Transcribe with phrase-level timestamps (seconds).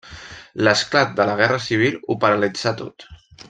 [0.67, 3.07] L'esclat de la guerra civil ho paralitzà tot.